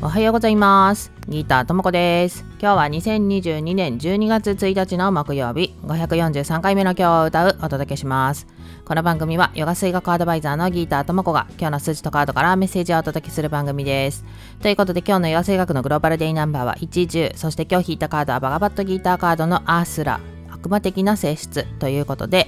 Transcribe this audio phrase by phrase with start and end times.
[0.00, 1.10] おはようございます。
[1.26, 2.44] ギターともこです。
[2.60, 5.74] 今日は2022年12月1日の木曜日。
[5.82, 7.58] 543回目の今日を歌う。
[7.62, 8.46] お届けします。
[8.84, 14.24] この番組はヨガ水学アドバイザーのギターともこが今日の数字とカードからメッセージをお届けする番組です。
[14.62, 22.46] ということで今日のヨガ水学のグローバルデイナンバーは110そして今日引いたカードはバガバットギーターカードのアースラ悪魔的な性質ということで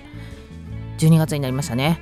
[0.98, 2.00] 12月になりましたね。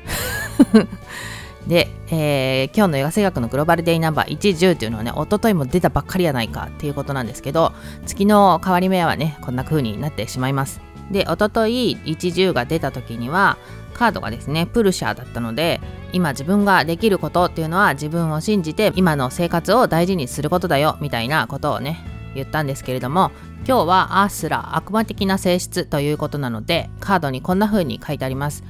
[1.69, 7.73] で、えー、今日の映画声学のグローバルデイナンバー110というのはね、一昨日も出たばっかりやないかっていうことなんですけど、
[8.07, 10.81] 月の変わり目はね、こんな風になってしまいます。
[11.11, 13.59] で、一昨日110が出た時には、
[13.93, 15.81] カードがですね、プルシャーだったので、
[16.13, 21.99] 今自分ができることっていうのは自分を信じて今の生活を大事にすることだよみたいなことをね、
[22.35, 23.31] 言ったんですけれども、
[23.67, 28.65] 今日はアースラ悪魔的な性質ということなので、カードにこんな風に書いてあります。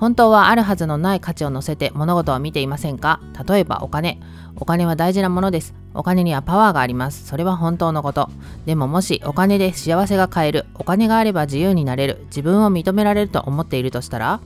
[0.00, 3.20] 本当はあるはずのない価値を乗せて物事を見ていませんか？
[3.46, 4.18] 例えばお金。
[4.56, 5.74] お金は大事なものです。
[5.92, 7.26] お金にはパワーがあります。
[7.26, 8.30] それは本当のこと。
[8.64, 14.40] でももしお金で幸せが買える、お金があれば自由になれる、自分を認められると思っているとしたら、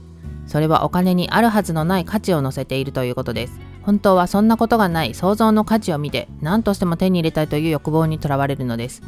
[0.45, 3.57] それはお金にあるはずのない価値を乗せているということです。
[3.83, 9.01] 本当はそんなことがない想像の価値を見て何としても手に入れたいという欲望にとらわれるのです。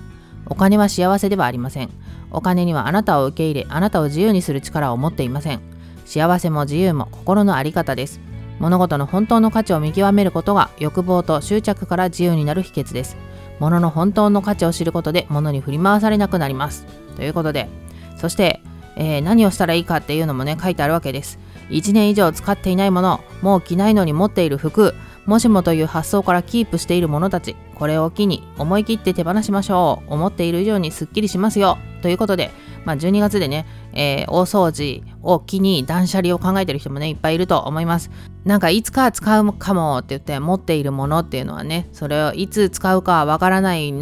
[0.46, 1.90] お金は幸せではありません。
[2.32, 5.60] お金にはあなたを受け入れ、あなたを自由にする力を持っていません。
[6.08, 8.22] 幸せも自由も心の在り方です。
[8.60, 13.18] 物事の本当の価値を見極めることが欲望と執着から自由になる秘訣です。
[13.60, 16.86] 物の本当の価値を知ることで物に振り回されなくなります。
[17.18, 17.68] ということで
[18.16, 18.62] そして、
[18.96, 21.40] えー、何をしたらいいかっていうのもね書いてあるわけです。
[21.70, 24.94] 1年以上使っていないものもう着ないのに持っている服
[25.26, 30.14] もしもという発想からキープしている者たちこれを機に思い切って手放しましょう。
[30.14, 31.78] 思っている以上にすっきりしますよ。
[32.02, 32.52] ということで
[32.88, 38.10] まあ、12月でね、えー、大掃除を機に断捨離を考えてる人もねいっぱいいると思います。
[38.46, 43.94] なんかいつか使うかもって言って持っているものっていうのはねそれをいつ使うかわからない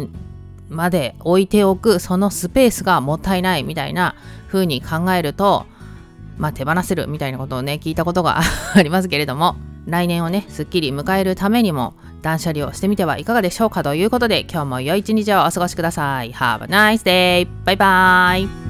[0.68, 4.14] まで置いておくそのスペースがもったいないみたいな
[4.46, 5.66] 風に考えると
[6.38, 8.40] まあ手放せるみたいなことをね聞いたことが
[8.74, 9.56] ありますけれども
[9.86, 16.32] 来年をねすっきり迎えるためにも断捨離をしてみてはいかがでしょうかということで今日も良い一日をお過ごしください。
[16.32, 17.48] Have a nice day!
[17.64, 18.65] バイバイ